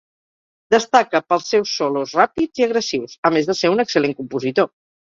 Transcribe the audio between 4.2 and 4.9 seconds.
compositor.